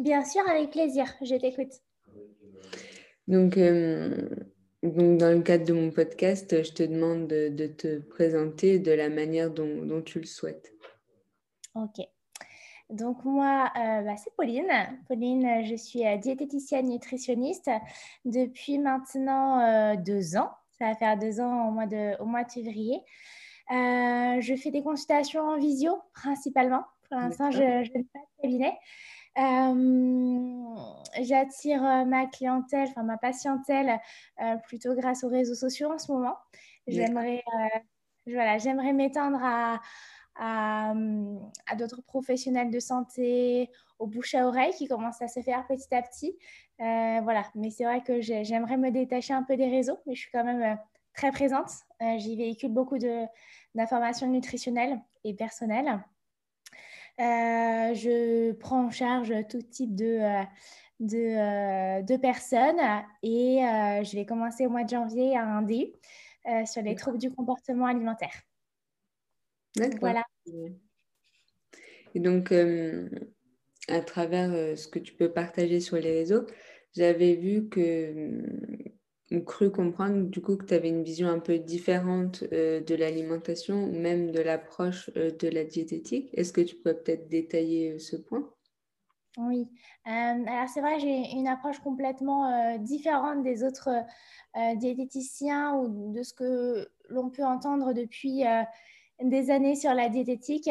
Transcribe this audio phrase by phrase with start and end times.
[0.00, 1.72] Bien sûr, avec plaisir, je t'écoute.
[3.28, 3.56] Donc,
[4.82, 9.10] donc, dans le cadre de mon podcast, je te demande de, te présenter de la
[9.10, 10.72] manière dont, tu le souhaites.
[11.74, 12.06] Ok.
[12.88, 14.72] Donc moi, euh, bah, c'est Pauline.
[15.06, 17.70] Pauline, je suis euh, diététicienne nutritionniste
[18.24, 20.50] depuis maintenant euh, deux ans.
[20.78, 23.00] Ça va faire deux ans au mois de, au mois de février.
[23.68, 26.84] je fais des consultations en visio principalement.
[27.08, 28.72] Pour l'instant, je n'ai pas de cabinet.
[31.20, 34.00] J'attire ma clientèle, enfin ma patientèle,
[34.64, 36.36] plutôt grâce aux réseaux sociaux en ce moment.
[36.86, 37.42] J'aimerais
[38.26, 39.80] voilà, j'aimerais m'étendre à,
[40.36, 40.94] à,
[41.76, 46.02] d'autres professionnels de santé, au bouche à oreille qui commencent à se faire petit à
[46.02, 46.36] petit.
[46.78, 50.30] voilà, mais c'est vrai que j'aimerais me détacher un peu des réseaux, mais je suis
[50.30, 50.78] quand même
[51.14, 51.70] très présente.
[52.18, 52.98] J'y véhicule beaucoup
[53.74, 56.00] d'informations nutritionnelles et personnelles.
[57.20, 60.42] Euh, je prends en charge tout type de, euh,
[61.00, 62.80] de, euh, de personnes
[63.22, 63.58] et
[64.02, 65.92] je vais commencer au mois de janvier à un DU
[66.64, 68.32] sur les troubles du comportement alimentaire.
[69.76, 69.98] D'accord.
[70.00, 70.24] Voilà.
[72.14, 72.52] Et donc,
[73.88, 76.46] à travers ce que tu peux partager sur les réseaux,
[76.96, 78.42] j'avais vu que
[79.38, 83.86] cru comprendre du coup que tu avais une vision un peu différente euh, de l'alimentation
[83.86, 86.30] même de l'approche euh, de la diététique.
[86.34, 88.50] Est-ce que tu pourrais peut-être détailler euh, ce point?
[89.38, 89.68] Oui,
[90.04, 93.88] alors c'est vrai, j'ai une approche complètement différente des autres
[94.74, 98.42] diététiciens ou de ce que l'on peut entendre depuis
[99.22, 100.68] des années sur la diététique.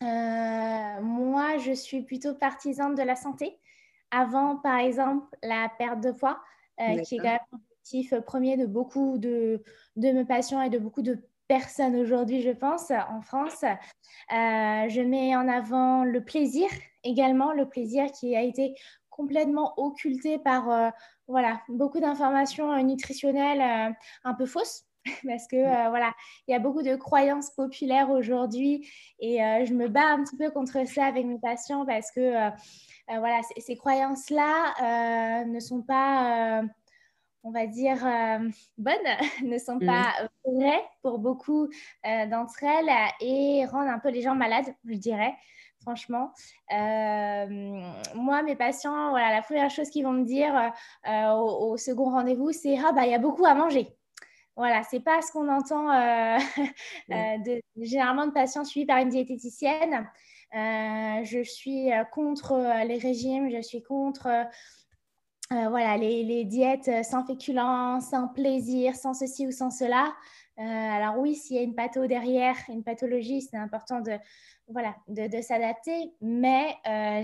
[0.00, 3.58] moi, je suis plutôt partisane de la santé.
[4.12, 6.38] Avant, par exemple, la perte de poids.
[6.80, 9.62] Euh, qui est quand même l'objectif premier de beaucoup de,
[9.96, 13.62] de mes patients et de beaucoup de personnes aujourd'hui, je pense, en France.
[13.62, 16.68] Euh, je mets en avant le plaisir
[17.02, 18.74] également, le plaisir qui a été
[19.08, 20.90] complètement occulté par euh,
[21.28, 24.84] voilà, beaucoup d'informations nutritionnelles un peu fausses.
[25.26, 26.12] Parce que voilà,
[26.48, 30.50] il y a beaucoup de croyances populaires aujourd'hui et je me bats un petit peu
[30.50, 32.50] contre ça avec mes patients parce que euh,
[33.08, 36.66] voilà, ces croyances-là euh, ne sont pas, euh,
[37.42, 37.98] on va dire,
[38.78, 38.94] bonnes,
[39.44, 40.12] ne sont pas
[40.46, 40.56] mm.
[40.56, 41.68] vraies pour beaucoup
[42.04, 42.90] d'entre elles
[43.20, 45.34] et rendent un peu les gens malades, je dirais
[45.82, 46.32] franchement.
[46.70, 50.72] moi, mes patients, voilà, la première chose qu'ils vont me dire
[51.06, 53.95] au, second rendez-vous, c'est Ah, bah, il y a beaucoup à manger.
[54.56, 55.88] Voilà, c'est pas ce qu'on entend
[57.08, 60.08] de, généralement de patients suivis par une diététicienne.
[60.54, 64.28] Euh, je suis euh, contre euh, les régimes, je suis contre
[65.50, 70.12] voilà, les, les, diètes sans féculents, sans plaisir, sans ceci ou sans cela.
[70.56, 74.18] alors oui, s'il y a une patho derrière, une pathologie, c'est important de,
[74.66, 76.74] voilà, de, de s'adapter, mais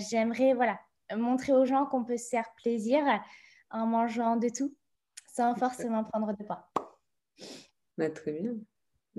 [0.09, 0.79] j'aimerais voilà,
[1.17, 3.03] montrer aux gens qu'on peut se faire plaisir
[3.73, 4.73] en mangeant de tout
[5.27, 6.72] sans forcément prendre de poids.
[7.99, 8.57] Bah, très bien.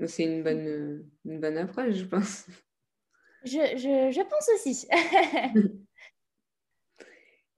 [0.06, 2.46] C'est une bonne, une bonne approche, je pense.
[3.44, 4.88] Je, pense aussi.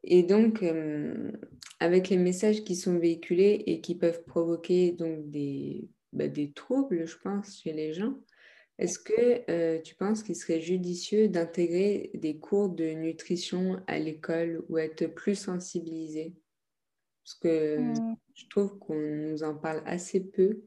[0.05, 1.33] et donc, euh,
[1.81, 7.07] avec les messages qui sont véhiculés et qui peuvent provoquer donc des, bah, des troubles,
[7.07, 8.19] je pense, chez les gens,
[8.79, 14.65] est-ce que euh, tu penses qu'il serait judicieux d'intégrer des cours de nutrition à l'école
[14.69, 16.35] ou être plus sensibilisé?
[17.27, 18.17] Parce que mmh.
[18.35, 20.63] je trouve qu'on nous en parle assez peu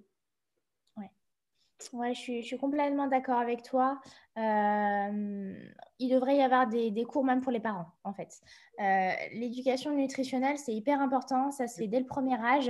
[1.93, 4.01] Ouais, je suis, je suis complètement d'accord avec toi.
[4.37, 5.53] Euh,
[5.99, 8.41] il devrait y avoir des, des, cours même pour les parents, en fait.
[8.79, 11.51] Euh, l'éducation nutritionnelle, c'est hyper important.
[11.51, 12.69] Ça se fait dès le premier âge.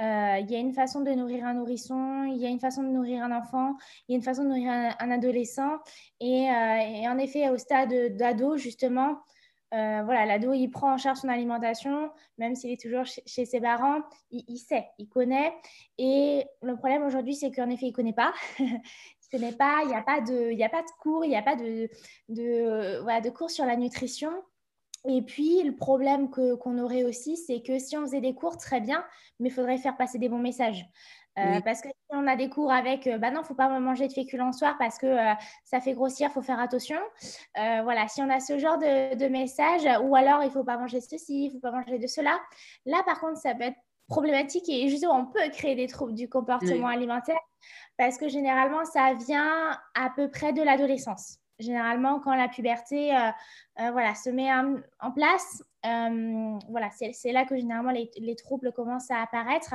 [0.00, 2.82] Euh, il y a une façon de nourrir un nourrisson, il y a une façon
[2.82, 3.76] de nourrir un enfant,
[4.08, 5.78] il y a une façon de nourrir un, adolescent.
[6.20, 9.18] Et, et, en effet, au stade d'ado, justement,
[9.74, 13.60] euh, voilà, l'ado, il prend en charge son alimentation, même s'il est toujours chez, ses
[13.60, 15.52] parents, il, sait, il connaît.
[15.98, 18.32] Et le problème aujourd'hui, c'est qu'en effet, il ne connaît pas.
[18.58, 18.78] il
[19.30, 21.56] connaît pas, il n'y a, pas de, a pas de cours, il n'y a pas
[21.56, 21.88] de,
[22.30, 24.32] de, voilà, de cours sur la nutrition.
[25.06, 28.80] Et puis, le problème qu'on aurait aussi, c'est que si on faisait des cours, très
[28.80, 29.04] bien,
[29.38, 30.86] mais il faudrait faire passer des bons messages.
[31.38, 34.08] Euh, parce que si on a des cours avec, euh, bah non, faut pas manger
[34.08, 36.98] de féculents le soir parce que euh, ça fait grossir, faut faire attention.
[37.54, 41.00] voilà, si on a ce genre de, de message, ou alors il faut pas manger
[41.00, 42.38] ceci, il faut pas manger de cela.
[42.86, 46.28] Là, par contre, ça peut être problématique et justement, on peut créer des troubles du
[46.28, 47.38] comportement alimentaire
[47.96, 51.38] parce que généralement, ça vient à peu près de l'adolescence.
[51.58, 53.10] Généralement, quand la puberté
[53.76, 59.20] voilà, se met en, place, voilà, c'est là que généralement les, les troubles commencent à
[59.20, 59.74] apparaître.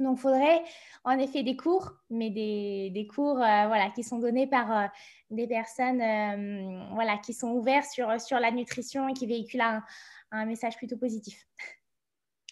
[0.00, 0.62] Donc, il faudrait
[1.04, 4.90] en effet des cours, mais des, cours voilà, qui sont donnés par
[5.30, 5.98] des personnes
[6.94, 9.82] voilà, qui sont ouvertes sur, sur la nutrition et qui véhiculent un,
[10.30, 11.46] un message plutôt positif.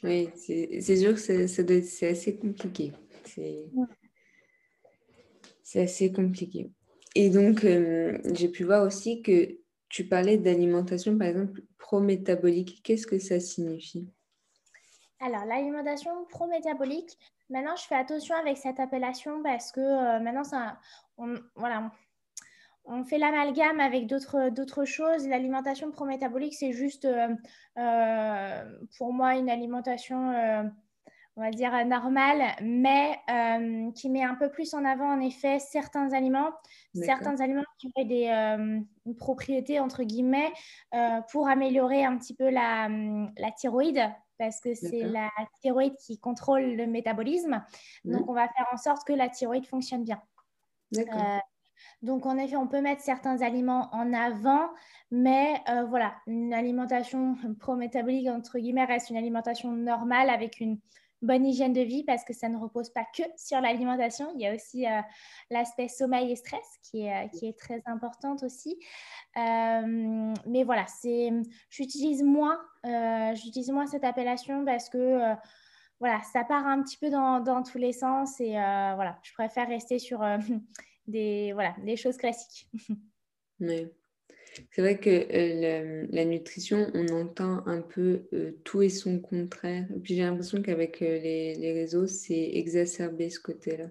[0.02, 2.92] Oui, c'est sûr que c'est assez compliqué.
[5.62, 6.70] C'est assez compliqué.
[7.14, 9.58] Et donc, euh, j'ai pu voir aussi que
[9.88, 12.82] tu parlais d'alimentation, par exemple, pro-métabolique.
[12.82, 14.06] Qu'est-ce que ça signifie?
[15.20, 17.16] Alors, l'alimentation pro-métabolique,
[17.48, 20.78] maintenant, je fais attention avec cette appellation parce que euh, maintenant, ça,
[21.16, 21.90] on, voilà,
[22.84, 25.26] on fait l'amalgame avec d'autres choses.
[25.26, 30.70] L'alimentation pro-métabolique, c'est juste, euh, pour moi, une alimentation
[31.36, 35.58] on va dire, normal, mais euh, qui met un peu plus en avant, en effet,
[35.58, 36.50] certains aliments,
[36.94, 38.80] certains aliments qui auraient des euh,
[39.18, 40.50] propriétés, entre guillemets,
[40.94, 44.02] euh, pour améliorer un petit peu la, la thyroïde,
[44.38, 45.30] parce que c'est la
[45.60, 47.64] thyroïde qui contrôle le métabolisme.
[48.04, 50.20] Donc, on va faire en sorte que la thyroïde fonctionne bien.
[52.02, 54.68] donc, en effet, on peut mettre certains aliments en avant,
[55.10, 60.78] mais voilà, une alimentation pro-métabolique, entre guillemets, reste une alimentation normale avec une
[61.22, 64.30] bonne hygiène de vie parce que ça ne repose pas que sur l'alimentation.
[64.34, 65.00] Il y a aussi euh,
[65.50, 68.78] l'aspect sommeil et stress qui est, euh, qui est très importante aussi.
[69.36, 71.30] Euh, mais voilà, c'est,
[71.70, 72.60] j'utilise moins,
[73.34, 75.34] j'utilise moins cette appellation parce que
[75.98, 79.68] voilà, ça part un petit peu dans, dans tous les sens et voilà, je préfère
[79.68, 80.20] rester sur
[81.06, 82.68] des, voilà, des choses classiques.
[84.72, 89.86] C'est vrai que euh, la, nutrition, on entend un peu euh, tout et son contraire.
[89.94, 93.86] Et puis j'ai l'impression qu'avec euh, les, réseaux, c'est exacerbé ce côté-là.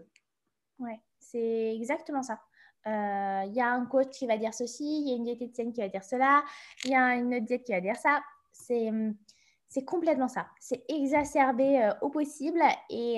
[0.79, 2.39] Oui, c'est exactement ça.
[2.87, 5.81] Il y a un coach qui va dire ceci, il y a une diététicienne qui
[5.81, 6.43] va dire cela,
[6.83, 8.21] il y a une autre diète qui va dire ça.
[8.51, 8.91] C'est,
[9.67, 10.47] c'est complètement ça.
[10.59, 12.61] C'est exacerbé au possible.
[12.91, 13.17] Et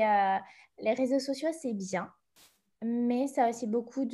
[0.80, 2.10] les réseaux sociaux, c'est bien,
[2.82, 4.06] mais ça a aussi beaucoup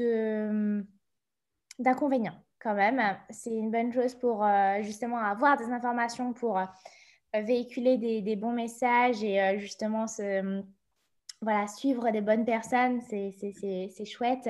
[1.77, 3.01] d'inconvénients quand même.
[3.29, 6.65] C'est une bonne chose pour euh, justement avoir des informations, pour euh,
[7.33, 10.63] véhiculer des, bons messages et euh, justement se,
[11.41, 13.01] voilà, suivre des bonnes personnes.
[13.01, 14.49] C'est chouette.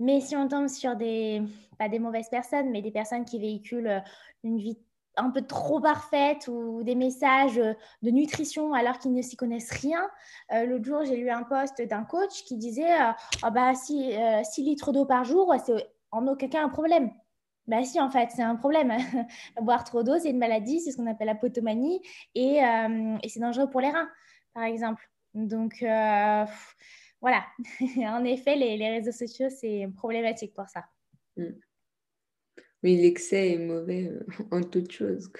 [0.00, 1.42] Mais si on tombe sur des,
[1.78, 4.02] pas des mauvaises personnes, mais des personnes qui véhiculent
[4.42, 4.78] une vie
[5.16, 10.08] un peu trop parfaite ou des messages de nutrition alors qu'ils ne s'y connaissent rien.
[10.52, 12.94] L'autre jour, j'ai lu un post d'un coach qui disait
[13.44, 17.10] oh bah, 6 litres d'eau par jour, c'est en aucun cas un problème.
[17.68, 18.90] Bah si, en fait, c'est un problème.
[19.62, 22.00] Boire trop d'eau, c'est une maladie, c'est ce qu'on appelle la potomanie
[22.34, 24.10] et, euh, et c'est dangereux pour les reins,
[24.54, 25.06] par exemple.
[25.34, 26.44] Donc, euh,
[27.20, 27.44] voilà.
[27.98, 30.86] en effet, les, les, réseaux sociaux, c'est problématique pour ça.
[31.36, 31.50] Mm.
[32.84, 35.30] Oui, l'excès est mauvais euh, en toute chose.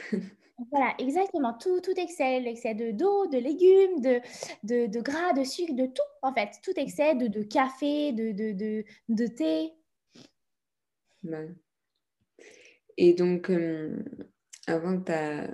[0.71, 1.55] Voilà, exactement.
[1.55, 4.21] Tout, tout excès, l'excès de d'eau, de légumes, de,
[4.65, 6.51] de, de, gras, de sucre, de tout, en fait.
[6.63, 9.73] Tout excès de, de café, de, de, de thé.
[13.01, 13.97] Et donc, euh,
[14.67, 15.49] avant, tu as,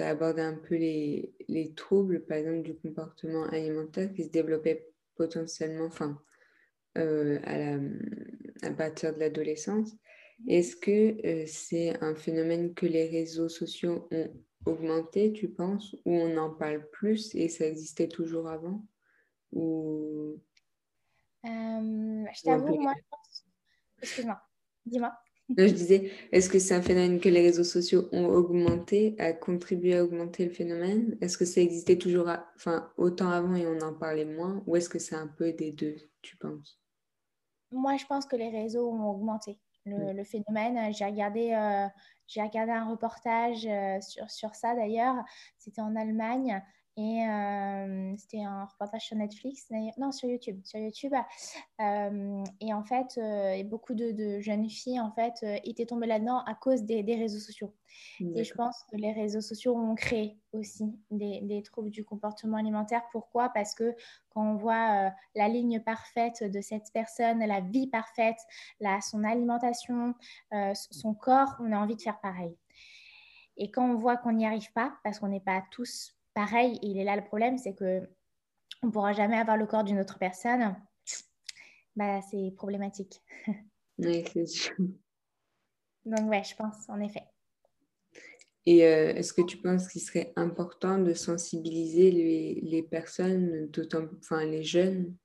[0.00, 5.84] abordé un peu les, les, troubles, par exemple, du comportement alimentaire qui se développaient potentiellement
[5.84, 6.20] enfin,
[6.98, 7.78] euh, à, la,
[8.62, 9.92] à, partir de l'adolescence.
[10.48, 14.32] Est-ce que euh, c'est un phénomène que les réseaux sociaux ont
[14.66, 18.84] augmenté, tu penses, ou on en parle plus et ça existait toujours avant?
[19.52, 20.36] Ou...
[21.44, 22.94] je t'avoue, moi,
[24.02, 24.40] excuse-moi,
[24.84, 25.12] dis-moi.
[25.56, 29.96] Je disais, est-ce que c'est un phénomène que les réseaux sociaux ont augmenté, a contribué
[29.96, 31.16] à augmenter le phénomène?
[31.20, 34.62] Est-ce que ça existait toujours enfin, autant avant et on en parlait moins?
[34.66, 36.78] Ou est-ce que c'est un peu des deux, tu penses?
[37.70, 40.24] Moi, je pense que les réseaux ont augmenté le, mm.
[40.24, 40.94] phénomène.
[40.94, 41.88] J'ai regardé, euh,
[42.26, 45.16] j'ai regardé un reportage euh, sur, sur ça d'ailleurs.
[45.58, 46.62] C'était en Allemagne
[46.98, 50.60] et euh, c'était un reportage sur Netflix, non, sur YouTube.
[50.64, 51.12] Sur YouTube.
[51.80, 56.56] Euh, et en fait, euh, beaucoup de, jeunes filles en fait, étaient tombées là-dedans à
[56.56, 57.72] cause des, réseaux sociaux.
[58.34, 63.02] Et je pense que les réseaux sociaux ont créé aussi des, troubles du comportement alimentaire.
[63.12, 63.50] Pourquoi?
[63.50, 63.94] Parce que
[64.30, 68.38] quand on voit la ligne parfaite de cette personne, la vie parfaite,
[68.80, 70.14] la, son alimentation,
[70.74, 72.56] son corps, on a envie de faire pareil.
[73.56, 76.98] Et quand on voit qu'on n'y arrive pas, parce qu'on n'est pas tous pareil, il
[76.98, 78.08] est là le problème, c'est que
[78.84, 80.76] on ne pourra jamais avoir le corps d'une autre personne.
[81.96, 83.20] Bah, c'est problématique.
[84.00, 84.76] Oui, c'est sûr.
[86.04, 87.24] Donc, ouais, je pense, en effet.
[88.64, 94.04] Et euh, est-ce que tu penses qu'il serait important de sensibiliser les, les personnes, d'autant,
[94.20, 95.16] enfin les jeunes,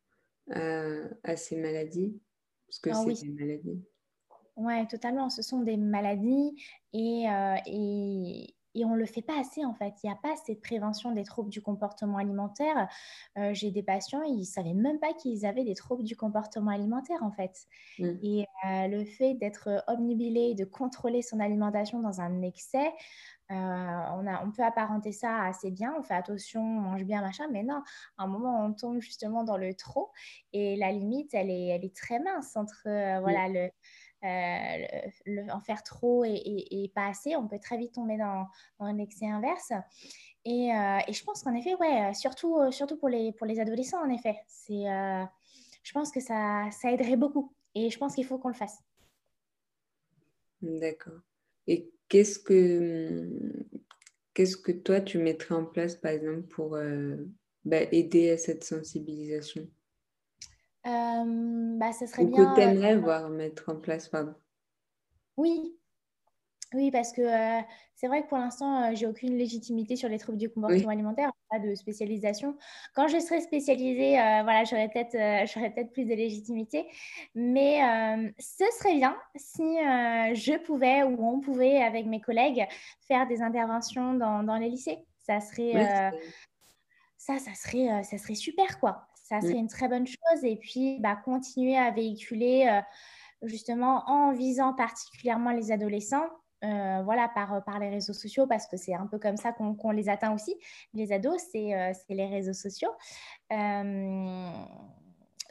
[0.49, 2.19] à, ces maladies?
[2.65, 3.85] Parce que ah c'est des maladies.
[4.55, 5.29] Oui, totalement.
[5.29, 6.55] Ce sont des maladies
[6.93, 9.93] et, euh, et et on ne le fait pas assez en fait.
[10.03, 12.87] Il n'y a pas cette prévention des troubles du comportement alimentaire.
[13.37, 16.71] Euh, j'ai des patients, ils ne savaient même pas qu'ils avaient des troubles du comportement
[16.71, 17.67] alimentaire en fait.
[17.99, 18.11] Mm.
[18.23, 22.91] Et euh, le fait d'être omnibilé, de contrôler son alimentation dans un excès,
[23.51, 27.21] euh, on, a, on peut apparenter ça assez bien, on fait attention, on mange bien,
[27.21, 27.83] machin, mais non,
[28.17, 30.11] à un moment, on tombe justement dans le trop
[30.53, 32.83] et la limite, elle est, elle est très mince entre
[33.19, 33.69] voilà, le,
[34.23, 38.47] euh, en faire trop et, pas assez, on peut très vite tomber dans,
[38.79, 39.71] un excès inverse.
[40.45, 44.09] Et, euh, je pense qu'en effet, ouais, surtout, surtout pour, les, pour les adolescents, en
[44.09, 45.23] effet, c'est, euh,
[45.83, 47.53] je pense que ça, ça aiderait beaucoup.
[47.75, 48.79] Et je pense qu'il faut qu'on le fasse.
[50.61, 51.19] D'accord.
[51.67, 53.29] Et qu'est-ce que,
[54.33, 56.77] qu'est-ce que toi, tu mettrais en place, par exemple, pour
[57.65, 59.67] bah, aider à cette sensibilisation?
[59.67, 59.82] euh,
[60.85, 62.53] bah, ça serait Ou bien.
[62.53, 64.33] que tu aimerais voir mettre en place, pardon.
[65.37, 65.75] Oui,
[66.73, 67.61] oui, parce que euh,
[67.93, 71.31] c'est vrai que pour l'instant, euh, j'ai aucune légitimité sur les troubles du comportement alimentaire,
[71.49, 72.57] pas de spécialisation.
[72.95, 76.87] Quand je serai spécialisée, voilà, j'aurais peut-être peut plus de légitimité.
[77.35, 77.79] Mais
[78.39, 82.65] ce serait bien si je pouvais ou on pouvait, avec mes collègues,
[83.07, 84.97] faire des interventions dans, dans les lycées.
[85.19, 86.11] Ça serait,
[87.17, 90.43] ça, ça serait, ça serait super, quoi ça serait une très bonne chose.
[90.43, 92.81] Et puis, bah, continuer à véhiculer euh,
[93.47, 96.27] justement en visant particulièrement les adolescents.
[96.63, 99.91] Euh, voilà, par, par les réseaux sociaux, parce que c'est un peu comme ça qu'on
[99.91, 100.55] les atteint aussi.
[100.93, 102.91] Les ados, c'est euh, les réseaux sociaux.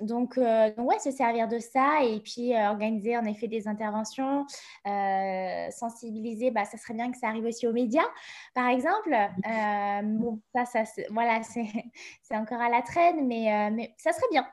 [0.01, 3.69] Donc, euh, donc, ouais, se servir de ça et puis euh, organiser en effet des
[3.69, 4.47] interventions,
[4.87, 8.09] euh, sensibiliser, bah, ça serait bien que ça arrive aussi aux médias,
[8.55, 9.15] par exemple.
[10.05, 11.43] bon, ça, ça voilà,
[12.23, 14.47] c'est encore à la traîne, mais, mais ça serait bien.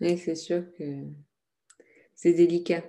[0.00, 1.06] oui, c'est sûr que
[2.14, 2.82] c'est délicat.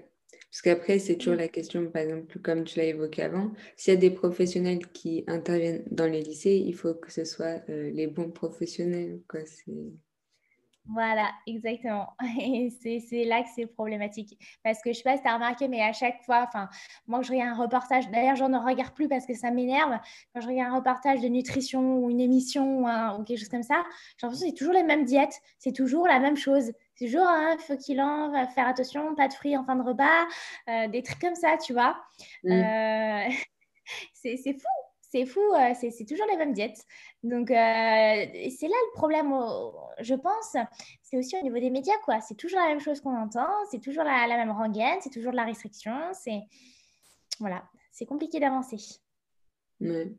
[0.50, 3.98] Parce qu'après, c'est toujours la question, par exemple, comme tu l'as évoqué avant, s'il y
[3.98, 8.32] a des professionnels qui interviennent dans les lycées, il faut que ce soit les bons
[8.32, 9.22] professionnels.
[9.30, 9.40] Quoi.
[10.94, 12.14] Voilà, exactement.
[12.40, 14.38] Et c'est là que c'est problématique.
[14.64, 16.70] Parce que je ne sais pas si tu as remarqué, mais à chaque fois, enfin,
[17.08, 19.98] moi, je regarde un reportage, d'ailleurs, je ne regarde plus parce que ça m'énerve.
[20.34, 23.84] Quand je regarde un reportage de nutrition ou une émission ou, quelque chose comme ça,
[24.18, 26.72] j'ai l'impression que c'est toujours les mêmes diètes, c'est toujours la même chose.
[26.96, 30.28] C'est toujours un faut qu'il en, faire attention, pas de fruits en fin de repas,
[30.70, 31.96] euh, des trucs comme ça, tu vois.
[32.44, 32.52] Mmh.
[32.52, 33.30] Euh,
[34.14, 36.86] c'est fou c'est fou, euh, c'est toujours les mêmes diètes.
[37.22, 39.34] Donc, euh, c'est là le problème,
[40.00, 40.56] je pense.
[41.02, 42.22] C'est aussi au niveau des médias, quoi.
[42.22, 45.38] C'est toujours la même chose qu'on entend, c'est toujours la, même rengaine, c'est toujours de
[45.38, 45.94] la restriction.
[46.14, 46.42] C'est
[47.40, 48.78] voilà, c'est compliqué d'avancer.
[49.82, 50.16] Ouais.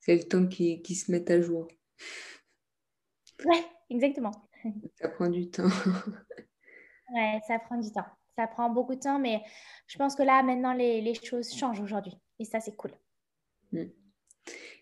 [0.00, 1.68] C'est le temps qui, qui se met à jour.
[3.46, 4.32] Ouais, exactement.
[4.96, 5.64] Ça prend du temps.
[7.14, 8.06] ouais, ça prend du temps.
[8.36, 9.42] Ça prend beaucoup de temps, mais
[9.86, 12.18] je pense que là, maintenant, les, les choses changent aujourd'hui.
[12.38, 12.90] Et ça, c'est cool.
[13.74, 13.90] Mm.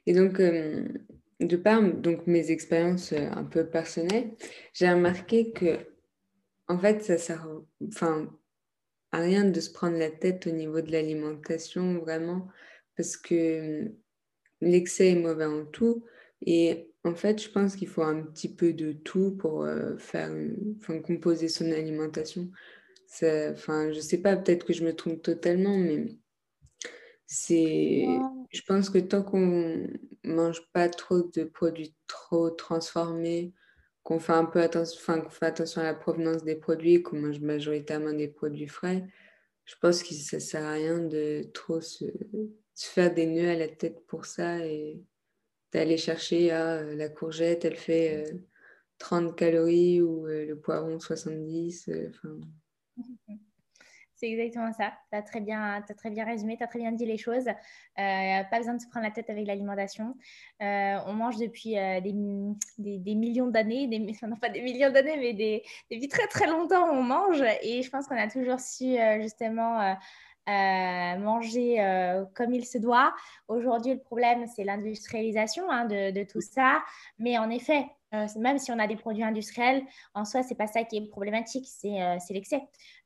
[0.06, 0.88] Et donc, euh,
[1.40, 4.32] de par donc, mes expériences euh, un peu personnelles,
[4.75, 5.78] j'ai remarqué que,
[6.68, 7.49] en fait, ça sert
[7.88, 8.30] enfin,
[9.12, 12.49] à rien de se prendre la tête au niveau de l'alimentation, vraiment,
[12.96, 13.94] parce que mm,
[14.62, 16.04] l'excès est mauvais en tout.
[16.44, 20.30] Et en fait, je pense qu'il faut un petit peu de tout pour euh, faire,
[20.78, 22.50] enfin, composer son alimentation.
[23.22, 26.16] Enfin, je sais pas, peut-être que je me trompe totalement, mais
[27.34, 28.06] c'est,
[28.50, 29.88] je pense que tant qu'on
[30.22, 33.54] mange pas trop de produits trop transformés,
[34.02, 37.18] qu'on fait un peu attention, enfin, qu'on fait attention à la provenance des produits, qu'on
[37.18, 39.06] mange majoritairement des produits frais,
[39.64, 42.04] je pense que ça sert à rien de trop se,
[42.76, 45.00] faire des nœuds à la tête pour ça et
[45.72, 48.26] d'aller chercher ah, la courgette, elle fait
[48.98, 51.90] 30 euh, calories ou euh, le poiron 70.
[52.10, 52.40] Enfin.
[54.22, 54.92] C'est exactement ça.
[55.10, 57.48] Tu as, très bien, as très bien résumé, tu as très bien dit les choses.
[57.48, 57.54] Euh,
[57.96, 60.14] pas besoin de se prendre la tête avec l'alimentation.
[60.62, 62.14] Euh, on mange depuis euh, des,
[62.98, 63.88] des, millions d'années,
[64.22, 67.42] non pas des millions d'années, mais des, depuis très très longtemps, on mange.
[67.62, 69.96] Et je pense qu'on a toujours su justement
[70.46, 73.12] manger comme il se doit.
[73.48, 76.80] Aujourd'hui, le problème, c'est l'industrialisation hein, de, de, tout ça.
[77.18, 79.83] Mais en effet, euh, même si on a des produits industriels,
[80.14, 82.61] en soi, c'est pas ça qui est problématique, c'est euh, l'excès.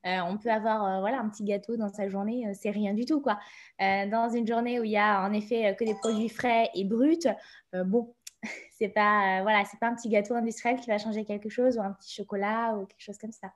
[0.04, 3.20] Euh, on peut avoir voilà, un petit gâteau dans sa journée, c'est rien du tout.
[3.20, 3.38] Quoi.
[3.78, 7.28] dans une journée où il y a en effet que des produits frais et bruts,
[7.72, 8.14] bon,
[8.78, 11.92] c'est pas, voilà, pas un petit gâteau industriel qui va changer quelque chose ou un
[11.92, 13.52] petit chocolat ou quelque chose comme ça.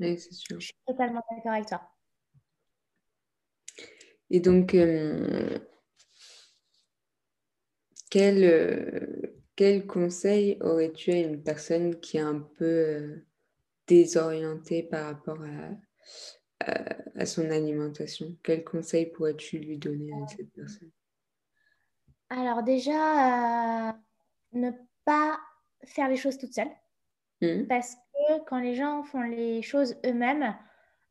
[0.00, 0.58] Oui, c'est sûr.
[0.60, 1.80] Je suis totalement d'accord avec toi.
[4.30, 4.76] Et donc,
[8.10, 13.26] quel quel conseil aurais-tu à une personne qui est un peu euh,
[13.86, 18.36] désorientée par rapport à, son alimentation?
[18.42, 20.90] Quel conseil pourrais-tu lui donner à cette personne?
[22.30, 23.92] Alors déjà, euh,
[24.52, 24.70] ne
[25.04, 25.38] pas
[25.84, 26.70] faire les choses toute seule.
[27.40, 27.66] Mmh.
[27.68, 30.54] Parce que quand les gens font les choses eux-mêmes,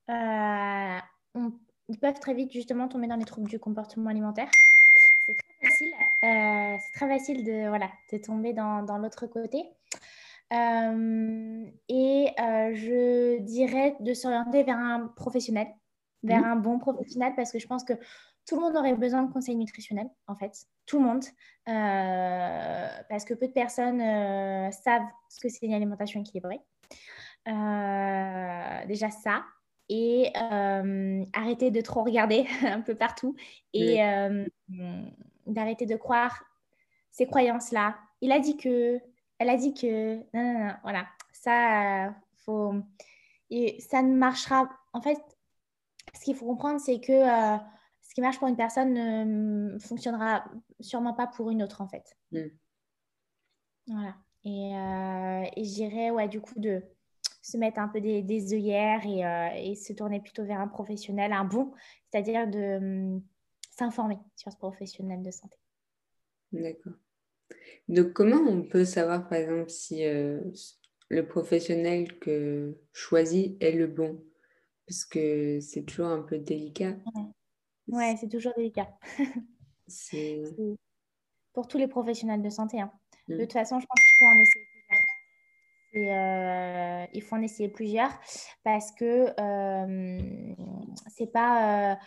[0.10, 1.00] euh,
[1.90, 4.50] ils peuvent très vite justement tomber dans les troubles du comportement alimentaire.
[5.62, 5.94] C'est très facile.
[6.24, 9.64] Euh, c'est très facile de, voilà, de tomber dans, dans l'autre côté.
[10.52, 15.68] Euh, et euh, je dirais de s'orienter vers un professionnel,
[16.24, 16.46] vers mmh.
[16.46, 17.94] un bon professionnel, parce que je pense que
[18.48, 20.66] tout le monde aurait besoin de conseils nutritionnels, en fait.
[20.86, 21.24] Tout le monde.
[21.70, 24.00] Euh, parce que peu de personnes
[24.72, 26.60] savent ce que c'est une alimentation équilibrée.
[27.46, 29.44] déjà ça.
[29.94, 30.32] Et
[31.34, 33.36] arrêter de trop regarder un peu partout.
[33.74, 34.02] Et
[35.48, 36.44] d'arrêter de croire
[37.12, 37.98] ces croyances-là.
[38.22, 39.00] Il a dit que
[39.42, 42.12] elle a dit que non, non, non, voilà, ça, euh,
[42.46, 42.76] faut.
[43.50, 44.70] Et ça ne marchera.
[44.94, 45.18] En fait,
[46.14, 47.58] ce qu'il faut comprendre, c'est que euh,
[48.02, 50.46] ce qui marche pour une personne ne fonctionnera
[50.80, 52.16] sûrement pas pour une autre, en fait.
[52.32, 52.48] Mm.
[53.88, 54.16] Voilà.
[54.44, 56.84] Et, euh, et je dirais, ouais, du coup, de
[57.42, 61.34] se mettre un peu des, des œillères et, et, se tourner plutôt vers un professionnel,
[61.34, 61.72] un bon,
[62.10, 63.24] c'est-à-dire de hum,
[63.82, 65.58] s'informer sur ce professionnel de santé.
[66.52, 66.94] D'accord.
[67.88, 70.40] Donc, comment on peut savoir, par exemple, si euh,
[71.10, 74.24] le professionnel que choisit est le bon?
[74.88, 76.96] Parce que c'est toujours un peu délicat.
[77.88, 78.88] Ouais, c'est toujours délicat.
[79.88, 80.44] c'est...
[81.54, 82.80] Pour tous les professionnels de santé.
[82.80, 82.92] Hein.
[83.28, 83.40] De mmh.
[83.40, 84.66] toute façon, je pense qu'il faut en essayer
[85.90, 86.16] plusieurs.
[86.16, 88.12] Euh, il faut en essayer plusieurs
[88.64, 90.56] parce que euh,
[91.08, 92.00] c'est pas,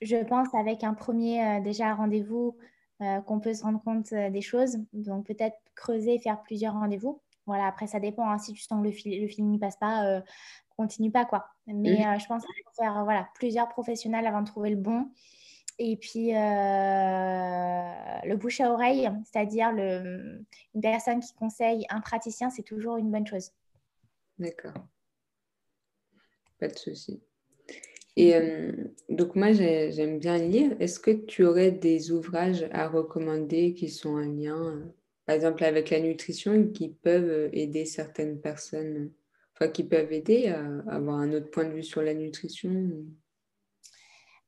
[0.00, 2.56] je pense, avec un premier déjà rendez-vous
[3.02, 4.76] euh, qu'on peut se rendre compte euh, des choses.
[4.92, 7.22] Donc peut-être creuser, faire plusieurs rendez-vous.
[7.46, 8.30] Voilà, après ça dépend.
[8.30, 8.36] Hein.
[8.36, 10.20] si tu sens que le, fil, le film n'y passe pas, euh,
[10.76, 11.46] continue pas quoi.
[11.66, 15.10] Mais je pense qu'il faut faire voilà, plusieurs professionnels avant de trouver le bon.
[15.78, 20.44] Et puis le bouche à oreille, c'est-à-dire une
[20.82, 23.50] personne qui conseille un praticien, c'est toujours une bonne chose.
[24.38, 24.74] D'accord.
[26.58, 27.22] Pas de souci.
[28.16, 28.72] Et euh,
[29.08, 30.74] donc moi, j'aime bien lire.
[30.80, 34.84] Est-ce que tu aurais des ouvrages à recommander qui sont en lien, euh,
[35.26, 39.12] par exemple, avec la nutrition, qui peuvent euh, aider certaines personnes,
[39.54, 42.90] enfin, qui peuvent aider à avoir un autre point de vue sur la nutrition?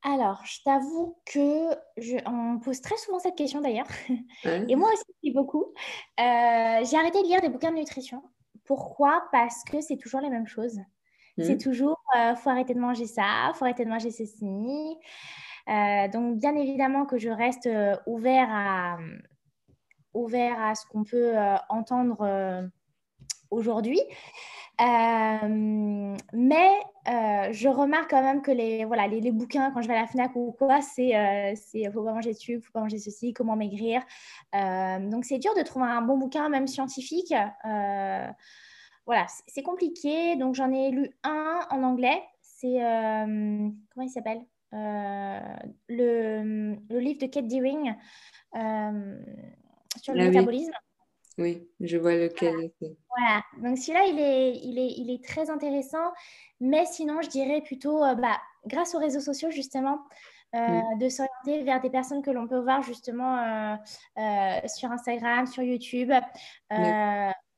[0.04, 3.86] Alors, je t'avoue que je, on me pose très souvent cette question d'ailleurs,
[4.44, 5.72] et moi aussi beaucoup.
[6.18, 8.20] J'ai arrêté de lire des bouquins de nutrition.
[8.64, 9.22] Pourquoi?
[9.30, 10.80] Parce que c'est toujours les mêmes choses.
[11.38, 11.58] C'est mmh.
[11.58, 14.96] toujours, euh, faut arrêter de manger ça, faut arrêter de manger ceci.
[15.68, 18.98] Euh, donc, bien évidemment que je reste euh, ouvert, à,
[20.14, 22.70] ouvert à ce qu'on peut euh, entendre
[23.50, 24.00] aujourd'hui.
[26.32, 26.70] mais
[27.52, 30.06] je remarque quand même que les, voilà, les, les, bouquins, quand je vais à la
[30.06, 34.02] FNAC ou quoi, c'est il faut pas manger dessus, faut pas manger ceci, comment maigrir.
[34.52, 37.34] donc, c'est dur de trouver un bon bouquin, même scientifique
[39.06, 40.36] voilà, c'est compliqué.
[40.36, 42.22] Donc, j'en ai lu un en anglais.
[42.40, 44.42] C'est, euh, comment il s'appelle?
[44.74, 45.56] Euh,
[45.88, 47.94] le, le, livre de Kate Deering
[48.54, 49.18] euh,
[50.00, 50.72] sur le ah métabolisme.
[51.36, 51.68] Oui.
[51.80, 52.94] je vois lequel voilà.
[53.08, 53.68] voilà.
[53.68, 56.12] Donc, celui-là, il est, il, est, il est très intéressant.
[56.60, 59.98] Mais sinon, je dirais plutôt, bah, grâce aux réseaux sociaux, justement,
[60.54, 63.76] de s'orienter vers des personnes que l'on peut voir justement
[64.66, 66.12] sur Instagram, sur YouTube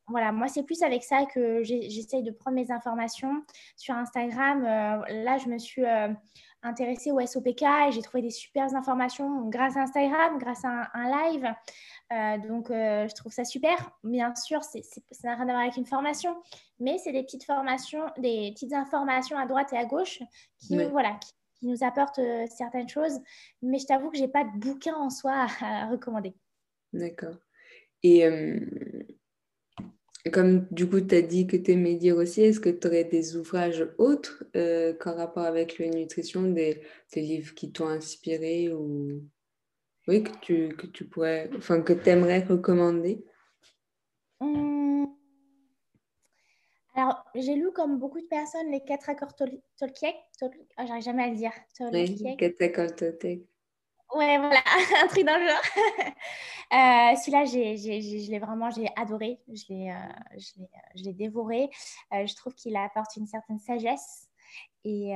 [0.08, 3.42] voilà, moi, c'est plus avec ça que j'essaye de prendre mes informations.
[3.76, 6.08] Sur Instagram, euh, là, je me suis euh,
[6.62, 11.30] intéressée au SOPK et j'ai trouvé des super informations grâce à Instagram, grâce à un,
[11.30, 11.46] live.
[12.12, 13.92] Euh, donc, je trouve ça super.
[14.04, 14.78] Bien sûr, ça
[15.24, 16.36] n'a rien à voir avec une formation,
[16.78, 20.20] mais c'est des petites formations, des petites informations à droite et à gauche
[20.58, 23.18] qui, voilà, qui, nous apportent certaines choses.
[23.62, 26.34] Mais je t'avoue que je n'ai pas de bouquin en soi à, à recommander.
[26.92, 27.36] D'accord.
[28.02, 28.22] Et
[30.30, 33.04] comme du coup, tu as dit que tu aimais dire aussi, est-ce que tu aurais
[33.04, 36.80] des ouvrages autres euh, qu'en rapport avec la nutrition, des,
[37.12, 39.22] des livres qui t'ont inspiré ou
[40.08, 43.24] oui, que tu, que tu pourrais, enfin, que tu aimerais recommander?
[44.40, 45.06] Mmh.
[46.94, 50.12] Alors, j'ai lu comme beaucoup de personnes les quatre accords Tolkien.
[50.76, 51.52] Ah, j'arrive jamais à le dire.
[51.92, 53.40] Oui, quatre accords Tolkien.
[54.14, 54.60] Ouais, voilà,
[55.02, 55.62] un truc dans le genre.
[56.72, 59.40] euh, Celui-là, je l'ai vraiment j'ai adoré.
[59.48, 61.68] Je l'ai euh, dévoré.
[62.12, 64.28] Euh, je trouve qu'il apporte une certaine sagesse.
[64.84, 65.12] Et,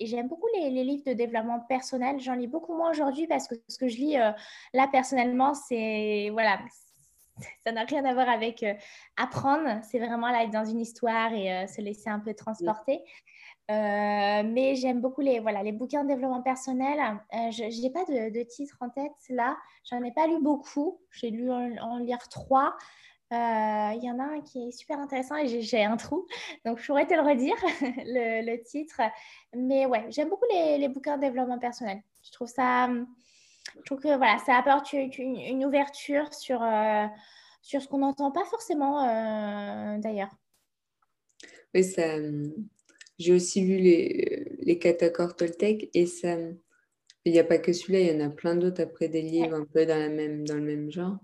[0.00, 2.18] et j'aime beaucoup les, les, livres de développement personnel.
[2.18, 4.16] J'en lis beaucoup moins aujourd'hui parce que ce que je lis
[4.72, 6.58] là personnellement, c'est voilà,
[7.66, 8.64] ça n'a rien à voir avec
[9.18, 9.80] apprendre.
[9.84, 13.02] C'est vraiment là être dans une histoire et se laisser un peu transporter.
[13.68, 16.98] Mais j'aime beaucoup les, voilà, les bouquins de développement personnel.
[17.32, 19.56] je n'ai pas de, titre en tête là.
[19.84, 21.00] J'en ai pas lu beaucoup.
[21.10, 22.76] J'ai lu en, lire trois.
[23.30, 26.26] Il y en a un qui est super intéressant et j'ai un trou.
[26.64, 29.00] Donc, je pourrais te le redire, le, titre.
[29.54, 32.00] Mais ouais, j'aime beaucoup les, les, bouquins de développement personnel.
[32.22, 32.88] Je trouve ça...
[33.76, 36.64] Je trouve que voilà, ça apporte une, ouverture sur,
[37.60, 40.30] sur ce qu'on n'entend pas forcément d'ailleurs.
[41.74, 42.16] Oui, ça,
[43.18, 46.36] j'ai aussi lu les, les catacores Toltec et ça.
[47.24, 49.54] Il n'y a pas que celui-là, il y en a plein d'autres après des livres
[49.54, 51.18] un peu dans, la même, dans le même genre.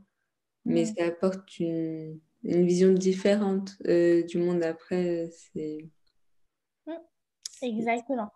[0.64, 0.94] Mais mm.
[0.96, 5.30] ça apporte une, une vision différente euh, du monde après.
[5.30, 5.88] C'est...
[6.86, 6.92] Mm.
[7.62, 8.30] Exactement.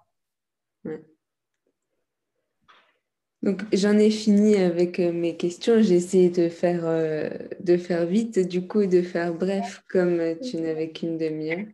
[3.42, 5.82] Donc j'en ai fini avec euh, mes questions.
[5.82, 7.28] J'ai essayé de faire, euh,
[7.60, 11.66] de faire vite, du coup, de faire bref, comme tu n'avais qu'une demi-heure.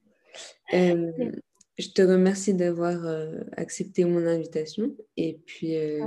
[1.79, 6.07] Je te remercie d'avoir euh, accepté mon invitation et puis euh,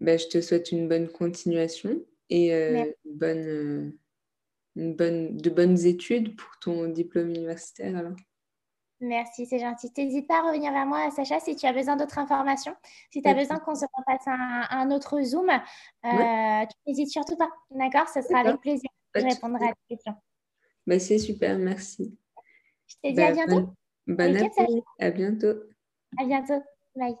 [0.00, 3.98] bah, je te souhaite une bonne continuation et euh, une bonne,
[4.74, 7.96] une bonne, de bonnes études pour ton diplôme universitaire.
[7.96, 8.16] Alors.
[8.98, 9.92] Merci, c'est gentil.
[9.96, 12.74] N'hésite pas à revenir vers moi, Sacha, si tu as besoin d'autres informations.
[13.12, 15.52] Si tu as besoin qu'on se repasse un, un autre Zoom,
[16.02, 16.08] tu
[16.86, 17.50] n'hésites surtout pas.
[17.70, 18.08] D'accord?
[18.08, 18.90] Ce sera avec plaisir.
[19.14, 20.14] Je répondrai à tes questions.
[20.86, 22.16] Bah, c'est super, merci.
[22.86, 23.72] Je te dis à bah, bientôt.
[24.06, 24.82] Bon appétit.
[25.00, 25.54] À bientôt.
[26.18, 26.62] À bientôt.
[26.94, 27.16] Bye.